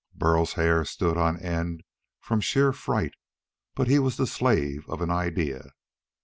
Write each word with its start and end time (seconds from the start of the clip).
Burl's 0.15 0.53
hair 0.53 0.83
stood 0.83 1.15
on 1.15 1.37
end 1.39 1.83
from 2.19 2.41
sheer 2.41 2.73
fright, 2.73 3.13
but 3.75 3.87
he 3.87 3.99
was 3.99 4.17
the 4.17 4.25
slave 4.25 4.83
of 4.89 4.99
an 4.99 5.11
idea. 5.11 5.75